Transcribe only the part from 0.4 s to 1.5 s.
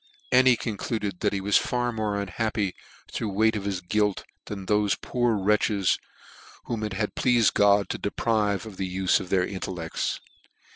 he concluded that he